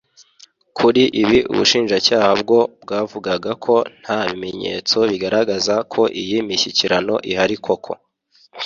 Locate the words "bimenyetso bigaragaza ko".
4.29-6.01